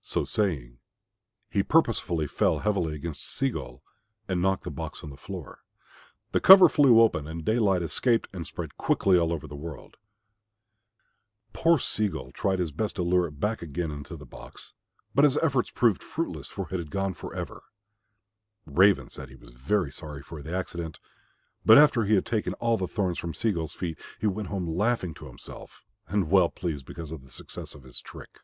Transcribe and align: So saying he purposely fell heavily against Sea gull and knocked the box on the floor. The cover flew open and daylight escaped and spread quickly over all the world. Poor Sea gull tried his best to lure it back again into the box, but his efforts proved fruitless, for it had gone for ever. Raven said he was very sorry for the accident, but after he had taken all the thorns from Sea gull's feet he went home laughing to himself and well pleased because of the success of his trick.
So 0.00 0.24
saying 0.24 0.78
he 1.50 1.62
purposely 1.62 2.26
fell 2.26 2.60
heavily 2.60 2.94
against 2.94 3.28
Sea 3.28 3.50
gull 3.50 3.82
and 4.26 4.40
knocked 4.40 4.64
the 4.64 4.70
box 4.70 5.04
on 5.04 5.10
the 5.10 5.18
floor. 5.18 5.62
The 6.32 6.40
cover 6.40 6.66
flew 6.70 7.02
open 7.02 7.26
and 7.28 7.44
daylight 7.44 7.82
escaped 7.82 8.30
and 8.32 8.46
spread 8.46 8.78
quickly 8.78 9.18
over 9.18 9.32
all 9.34 9.38
the 9.48 9.54
world. 9.54 9.98
Poor 11.52 11.78
Sea 11.78 12.08
gull 12.08 12.32
tried 12.32 12.58
his 12.58 12.72
best 12.72 12.96
to 12.96 13.02
lure 13.02 13.26
it 13.26 13.38
back 13.38 13.60
again 13.60 13.90
into 13.90 14.16
the 14.16 14.24
box, 14.24 14.72
but 15.14 15.24
his 15.24 15.36
efforts 15.36 15.68
proved 15.70 16.02
fruitless, 16.02 16.48
for 16.48 16.66
it 16.70 16.78
had 16.78 16.90
gone 16.90 17.12
for 17.12 17.34
ever. 17.34 17.64
Raven 18.64 19.10
said 19.10 19.28
he 19.28 19.36
was 19.36 19.52
very 19.52 19.92
sorry 19.92 20.22
for 20.22 20.40
the 20.42 20.56
accident, 20.56 21.00
but 21.66 21.76
after 21.76 22.04
he 22.06 22.14
had 22.14 22.24
taken 22.24 22.54
all 22.54 22.78
the 22.78 22.88
thorns 22.88 23.18
from 23.18 23.34
Sea 23.34 23.52
gull's 23.52 23.74
feet 23.74 23.98
he 24.18 24.26
went 24.26 24.48
home 24.48 24.66
laughing 24.66 25.12
to 25.16 25.26
himself 25.26 25.84
and 26.08 26.30
well 26.30 26.48
pleased 26.48 26.86
because 26.86 27.12
of 27.12 27.22
the 27.24 27.30
success 27.30 27.74
of 27.74 27.82
his 27.82 28.00
trick. 28.00 28.40